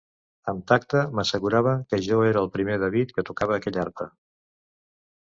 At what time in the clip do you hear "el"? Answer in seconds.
2.45-2.49